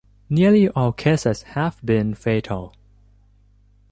Nearly 0.31 0.67
all 0.67 0.93
cases 0.93 1.43
have 1.43 1.79
been 1.85 2.15
fatal. 2.15 2.73